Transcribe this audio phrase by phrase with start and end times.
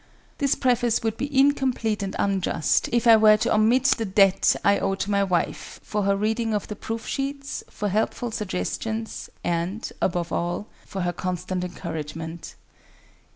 [0.39, 4.79] This Preface would be incomplete and unjust, if I were to omit the debt I
[4.79, 9.87] owe to my wife for her reading of the proof sheets, for helpful suggestions, and,
[10.01, 12.55] above all, for her constant encouragement.